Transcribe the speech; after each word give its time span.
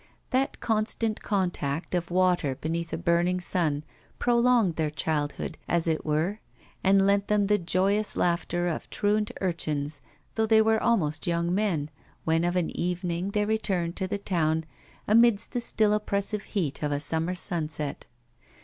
That 0.31 0.59
constant 0.59 1.21
contact 1.21 1.93
of 1.93 2.09
water 2.09 2.55
beneath 2.55 2.91
a 2.91 2.97
burning 2.97 3.39
sun 3.39 3.83
prolonged 4.17 4.75
their 4.75 4.89
childhood, 4.89 5.59
as 5.67 5.87
it 5.87 6.03
were, 6.03 6.39
and 6.83 7.05
lent 7.05 7.27
them 7.27 7.45
the 7.45 7.59
joyous 7.59 8.17
laughter 8.17 8.67
of 8.67 8.89
truant 8.89 9.29
urchins, 9.41 10.01
though 10.33 10.47
they 10.47 10.59
were 10.59 10.81
almost 10.81 11.27
young 11.27 11.53
men, 11.53 11.91
when 12.25 12.43
of 12.43 12.55
an 12.55 12.75
evening 12.75 13.29
they 13.29 13.45
returned 13.45 13.95
to 13.97 14.07
the 14.07 14.17
town 14.17 14.65
amidst 15.07 15.51
the 15.51 15.59
still 15.61 15.93
oppressive 15.93 16.45
heat 16.45 16.81
of 16.81 16.91
a 16.91 16.99
summer 16.99 17.35
sunset. 17.35 18.07